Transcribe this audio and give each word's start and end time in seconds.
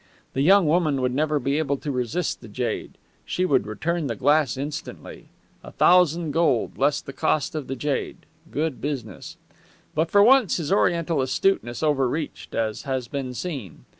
The 0.33 0.41
young 0.41 0.67
woman 0.67 0.99
would 0.99 1.13
never 1.13 1.37
be 1.39 1.59
able 1.59 1.77
to 1.77 1.91
resist 1.91 2.41
the 2.41 2.47
jade. 2.47 2.97
She 3.23 3.45
would 3.45 3.67
return 3.67 4.07
the 4.07 4.15
glass 4.15 4.57
instantly. 4.57 5.27
A 5.63 5.71
thousand 5.71 6.31
gold, 6.31 6.75
less 6.75 7.01
the 7.01 7.13
cost 7.13 7.53
of 7.53 7.67
the 7.67 7.75
jade! 7.75 8.25
Good 8.49 8.81
business! 8.81 9.37
But 9.93 10.09
for 10.09 10.23
once 10.23 10.57
his 10.57 10.71
Oriental 10.71 11.21
astuteness 11.21 11.83
overreached, 11.83 12.55
as 12.55 12.81
has 12.81 13.07
been 13.07 13.35
seen. 13.35 13.85